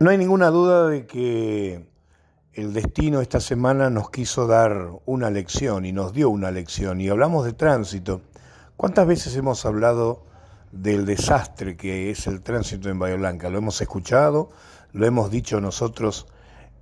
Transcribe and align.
No 0.00 0.08
hay 0.08 0.16
ninguna 0.16 0.48
duda 0.48 0.88
de 0.88 1.04
que 1.04 1.86
el 2.54 2.72
destino 2.72 3.20
esta 3.20 3.38
semana 3.38 3.90
nos 3.90 4.08
quiso 4.08 4.46
dar 4.46 4.92
una 5.04 5.28
lección 5.28 5.84
y 5.84 5.92
nos 5.92 6.14
dio 6.14 6.30
una 6.30 6.50
lección. 6.50 7.02
Y 7.02 7.10
hablamos 7.10 7.44
de 7.44 7.52
tránsito. 7.52 8.22
¿Cuántas 8.78 9.06
veces 9.06 9.36
hemos 9.36 9.66
hablado 9.66 10.24
del 10.72 11.04
desastre 11.04 11.76
que 11.76 12.10
es 12.10 12.26
el 12.26 12.40
tránsito 12.40 12.88
en 12.88 12.98
Bahía 12.98 13.16
Blanca? 13.16 13.50
Lo 13.50 13.58
hemos 13.58 13.78
escuchado, 13.82 14.48
lo 14.92 15.04
hemos 15.04 15.30
dicho 15.30 15.60
nosotros 15.60 16.26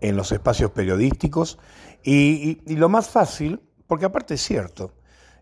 en 0.01 0.17
los 0.17 0.31
espacios 0.31 0.71
periodísticos. 0.71 1.59
Y, 2.05 2.61
lo 2.77 2.89
más 2.89 3.09
fácil, 3.09 3.61
porque 3.89 4.05
aparte 4.05 4.35
es 4.35 4.43
cierto, 4.43 4.93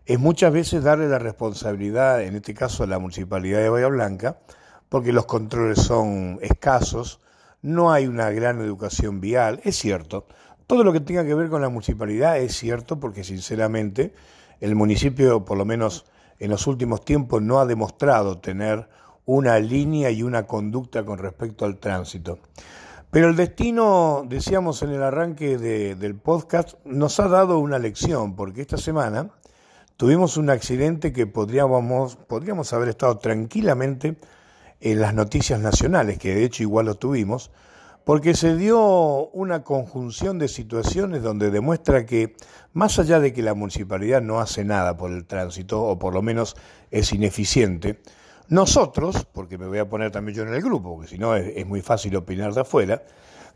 es 0.03 0.17
muchas 0.17 0.51
veces 0.51 0.83
darle 0.83 1.07
la 1.09 1.19
responsabilidad, 1.19 2.23
en 2.23 2.37
este 2.37 2.55
caso 2.55 2.85
a 2.85 2.87
la 2.87 2.97
Municipalidad 2.97 3.59
de 3.59 3.69
Bahía 3.69 3.87
Blanca, 3.87 4.39
porque 4.89 5.13
los 5.13 5.27
controles 5.27 5.77
son 5.77 6.39
escasos, 6.41 7.19
no 7.67 7.91
hay 7.91 8.07
una 8.07 8.31
gran 8.31 8.61
educación 8.61 9.19
vial, 9.19 9.59
es 9.65 9.75
cierto. 9.75 10.25
Todo 10.67 10.85
lo 10.85 10.93
que 10.93 11.01
tenga 11.01 11.25
que 11.25 11.35
ver 11.35 11.49
con 11.49 11.61
la 11.61 11.67
municipalidad 11.67 12.37
es 12.39 12.55
cierto 12.55 12.97
porque 12.97 13.25
sinceramente 13.25 14.13
el 14.61 14.73
municipio, 14.75 15.43
por 15.43 15.57
lo 15.57 15.65
menos 15.65 16.05
en 16.39 16.49
los 16.49 16.65
últimos 16.65 17.03
tiempos, 17.03 17.41
no 17.41 17.59
ha 17.59 17.65
demostrado 17.65 18.39
tener 18.39 18.87
una 19.25 19.59
línea 19.59 20.09
y 20.11 20.23
una 20.23 20.47
conducta 20.47 21.03
con 21.03 21.19
respecto 21.19 21.65
al 21.65 21.77
tránsito. 21.77 22.39
Pero 23.11 23.29
el 23.29 23.35
destino, 23.35 24.23
decíamos 24.27 24.81
en 24.81 24.91
el 24.91 25.03
arranque 25.03 25.57
del 25.57 26.15
podcast, 26.15 26.75
nos 26.85 27.19
ha 27.19 27.27
dado 27.27 27.59
una 27.59 27.79
lección, 27.79 28.35
porque 28.37 28.61
esta 28.61 28.77
semana 28.77 29.29
tuvimos 29.97 30.37
un 30.37 30.49
accidente 30.49 31.11
que 31.11 31.27
podríamos, 31.27 32.15
podríamos 32.15 32.71
haber 32.71 32.87
estado 32.89 33.17
tranquilamente 33.17 34.17
en 34.79 35.01
las 35.01 35.13
noticias 35.13 35.59
nacionales, 35.59 36.17
que 36.19 36.35
de 36.35 36.43
hecho 36.43 36.63
igual 36.63 36.85
lo 36.85 36.95
tuvimos, 36.95 37.51
porque 38.07 38.35
se 38.35 38.55
dio 38.55 39.27
una 39.29 39.63
conjunción 39.63 40.39
de 40.39 40.47
situaciones 40.47 41.23
donde 41.23 41.51
demuestra 41.51 42.05
que, 42.05 42.37
más 42.71 42.99
allá 42.99 43.19
de 43.19 43.33
que 43.33 43.41
la 43.41 43.53
municipalidad 43.53 44.21
no 44.21 44.39
hace 44.39 44.63
nada 44.63 44.95
por 44.95 45.11
el 45.11 45.25
tránsito, 45.25 45.83
o 45.83 45.99
por 45.99 46.13
lo 46.13 46.21
menos 46.21 46.55
es 46.89 47.11
ineficiente, 47.11 47.99
nosotros, 48.49 49.27
porque 49.33 49.57
me 49.57 49.67
voy 49.67 49.79
a 49.79 49.89
poner 49.89 50.11
también 50.11 50.37
yo 50.37 50.43
en 50.43 50.53
el 50.53 50.61
grupo, 50.61 50.95
porque 50.95 51.09
si 51.09 51.17
no 51.17 51.35
es, 51.35 51.65
muy 51.65 51.81
fácil 51.81 52.15
opinar 52.15 52.53
de 52.53 52.61
afuera, 52.61 53.03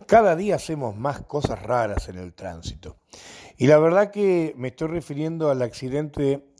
cada 0.06 0.35
día 0.35 0.56
hacemos 0.56 0.97
más 0.97 1.22
cosas 1.22 1.61
raras 1.61 2.09
en 2.09 2.17
el 2.17 2.33
tránsito. 2.33 2.97
Y 3.56 3.67
la 3.67 3.78
verdad 3.78 4.11
que 4.11 4.53
me 4.58 4.69
estoy 4.69 4.89
refiriendo 4.89 5.50
al 5.50 5.61
accidente 5.61 6.50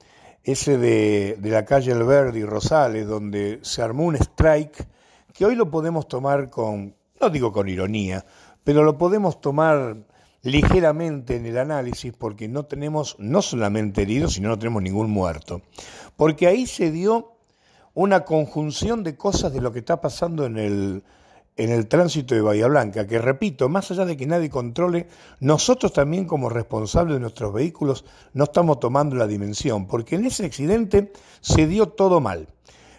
ese 0.44 0.78
de, 0.78 1.38
la 1.42 1.66
calle 1.66 1.92
Alberdi 1.92 2.40
y 2.40 2.46
Rosales, 2.46 3.08
donde 3.08 3.60
se 3.62 3.82
armó 3.82 4.06
un 4.06 4.16
strike, 4.16 4.88
que 5.34 5.46
hoy 5.46 5.56
lo 5.56 5.70
podemos 5.70 6.08
tomar 6.08 6.50
con, 6.50 6.96
no 7.20 7.30
digo 7.30 7.52
con 7.52 7.70
ironía, 7.70 8.26
pero 8.64 8.84
lo 8.84 8.98
podemos 8.98 9.40
tomar 9.42 9.98
ligeramente 10.44 11.36
en 11.36 11.46
el 11.46 11.58
análisis 11.58 12.14
porque 12.14 12.48
no 12.48 12.66
tenemos 12.66 13.16
no 13.20 13.42
solamente 13.42 14.02
heridos, 14.02 14.34
sino 14.34 14.50
no 14.50 14.58
tenemos 14.58 14.82
ningún 14.82 15.12
muerto. 15.12 15.62
Porque 16.16 16.48
ahí 16.48 16.66
se 16.66 16.92
dio 16.92 17.34
una 17.94 18.26
conjunción 18.26 19.04
de 19.04 19.16
cosas 19.16 19.54
de 19.54 19.62
lo 19.62 19.72
que 19.72 19.80
está 19.80 20.02
pasando 20.02 20.46
en 20.46 20.58
el, 20.58 21.04
en 21.58 21.70
el 21.70 21.88
tránsito 21.88 22.34
de 22.34 22.42
Bahía 22.42 22.68
Blanca, 22.68 23.08
que 23.08 23.20
repito, 23.20 23.70
más 23.70 23.92
allá 23.92 24.06
de 24.06 24.18
que 24.18 24.26
nadie 24.26 24.50
controle, 24.50 25.08
nosotros 25.40 25.94
también 25.94 26.26
como 26.26 26.50
responsables 26.50 27.16
de 27.16 27.20
nuestros 27.20 27.54
vehículos 27.54 28.06
no 28.34 28.46
estamos 28.46 28.80
tomando 28.80 29.16
la 29.16 29.28
dimensión, 29.28 29.88
porque 29.88 30.16
en 30.16 30.26
ese 30.26 30.46
accidente 30.46 31.12
se 31.42 31.68
dio 31.68 31.90
todo 31.90 32.20
mal. 32.22 32.48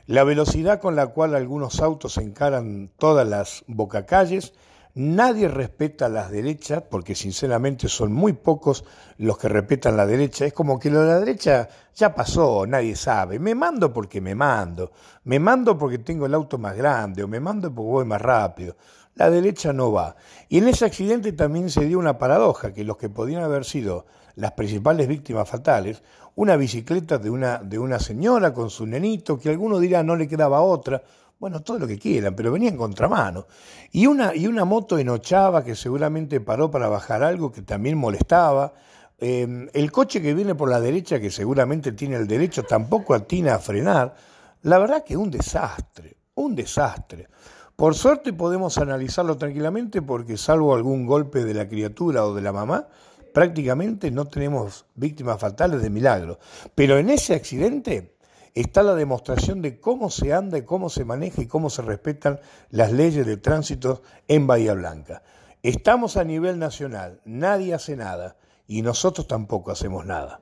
La 0.06 0.24
velocidad 0.24 0.80
con 0.80 0.96
la 0.96 1.08
cual 1.08 1.34
algunos 1.34 1.80
autos 1.80 2.18
encaran 2.18 2.90
todas 2.98 3.26
las 3.26 3.64
bocacalles, 3.66 4.52
Nadie 4.94 5.48
respeta 5.48 6.10
las 6.10 6.30
derechas, 6.30 6.82
porque 6.82 7.14
sinceramente 7.14 7.88
son 7.88 8.12
muy 8.12 8.34
pocos 8.34 8.84
los 9.16 9.38
que 9.38 9.48
respetan 9.48 9.96
la 9.96 10.04
derecha. 10.04 10.44
Es 10.44 10.52
como 10.52 10.78
que 10.78 10.90
lo 10.90 11.00
de 11.00 11.06
la 11.08 11.18
derecha 11.18 11.66
ya 11.94 12.14
pasó, 12.14 12.66
nadie 12.66 12.94
sabe. 12.94 13.38
Me 13.38 13.54
mando 13.54 13.90
porque 13.90 14.20
me 14.20 14.34
mando. 14.34 14.92
Me 15.24 15.38
mando 15.38 15.78
porque 15.78 15.98
tengo 15.98 16.26
el 16.26 16.34
auto 16.34 16.58
más 16.58 16.76
grande 16.76 17.22
o 17.22 17.28
me 17.28 17.40
mando 17.40 17.74
porque 17.74 17.90
voy 17.90 18.04
más 18.04 18.20
rápido. 18.20 18.76
La 19.14 19.30
derecha 19.30 19.72
no 19.72 19.92
va. 19.92 20.14
Y 20.50 20.58
en 20.58 20.68
ese 20.68 20.84
accidente 20.84 21.32
también 21.32 21.70
se 21.70 21.86
dio 21.86 21.98
una 21.98 22.18
paradoja, 22.18 22.74
que 22.74 22.84
los 22.84 22.98
que 22.98 23.08
podían 23.08 23.42
haber 23.42 23.64
sido 23.64 24.04
las 24.36 24.52
principales 24.52 25.08
víctimas 25.08 25.48
fatales, 25.48 26.02
una 26.34 26.56
bicicleta 26.56 27.16
de 27.18 27.30
una, 27.30 27.58
de 27.58 27.78
una 27.78 27.98
señora 27.98 28.52
con 28.52 28.68
su 28.68 28.86
nenito, 28.86 29.38
que 29.38 29.50
alguno 29.50 29.78
dirá 29.78 30.02
no 30.02 30.16
le 30.16 30.28
quedaba 30.28 30.60
otra, 30.60 31.02
bueno, 31.42 31.60
todo 31.60 31.80
lo 31.80 31.88
que 31.88 31.98
quieran, 31.98 32.36
pero 32.36 32.52
venía 32.52 32.68
en 32.68 32.76
contramano. 32.76 33.48
Y 33.90 34.06
una, 34.06 34.32
y 34.32 34.46
una 34.46 34.64
moto 34.64 34.96
en 34.96 35.08
Ochava 35.08 35.64
que 35.64 35.74
seguramente 35.74 36.40
paró 36.40 36.70
para 36.70 36.86
bajar 36.86 37.24
algo 37.24 37.50
que 37.50 37.62
también 37.62 37.98
molestaba. 37.98 38.74
Em, 39.18 39.68
el 39.72 39.90
coche 39.90 40.22
que 40.22 40.34
viene 40.34 40.54
por 40.54 40.70
la 40.70 40.78
derecha, 40.80 41.18
que 41.18 41.32
seguramente 41.32 41.90
tiene 41.90 42.14
el 42.14 42.28
derecho, 42.28 42.62
tampoco 42.62 43.12
atina 43.12 43.56
a 43.56 43.58
frenar. 43.58 44.14
La 44.62 44.78
verdad 44.78 45.02
que 45.02 45.16
un 45.16 45.32
desastre, 45.32 46.16
un 46.36 46.54
desastre. 46.54 47.26
Por 47.74 47.96
suerte 47.96 48.32
podemos 48.32 48.78
analizarlo 48.78 49.36
tranquilamente 49.36 50.00
porque 50.00 50.36
salvo 50.36 50.76
algún 50.76 51.06
golpe 51.06 51.44
de 51.44 51.54
la 51.54 51.66
criatura 51.66 52.24
o 52.24 52.36
de 52.36 52.42
la 52.42 52.52
mamá, 52.52 52.86
prácticamente 53.34 54.12
no 54.12 54.26
tenemos 54.26 54.84
víctimas 54.94 55.40
fatales 55.40 55.82
de 55.82 55.90
milagro. 55.90 56.38
Pero 56.76 56.98
en 56.98 57.10
ese 57.10 57.34
accidente 57.34 58.14
está 58.54 58.82
la 58.82 58.94
demostración 58.94 59.62
de 59.62 59.80
cómo 59.80 60.10
se 60.10 60.32
anda 60.32 60.58
y 60.58 60.62
cómo 60.62 60.88
se 60.88 61.04
maneja 61.04 61.42
y 61.42 61.46
cómo 61.46 61.70
se 61.70 61.82
respetan 61.82 62.40
las 62.70 62.92
leyes 62.92 63.26
de 63.26 63.36
tránsito 63.36 64.02
en 64.28 64.46
Bahía 64.46 64.74
Blanca. 64.74 65.22
Estamos 65.62 66.16
a 66.16 66.24
nivel 66.24 66.58
nacional, 66.58 67.20
nadie 67.24 67.74
hace 67.74 67.96
nada 67.96 68.36
y 68.66 68.82
nosotros 68.82 69.26
tampoco 69.26 69.70
hacemos 69.70 70.04
nada. 70.06 70.40